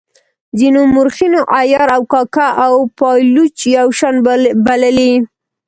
[0.59, 4.15] ځینو مورخینو عیار او کاکه او پایلوچ یو شان
[4.65, 5.11] بللي.